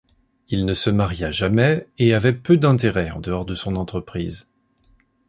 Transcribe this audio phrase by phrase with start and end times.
[0.49, 4.47] Il ne se maria jamais et avait peu d'intérêts en dehors de son entreprise.